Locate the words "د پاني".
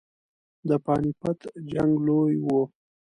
0.67-1.11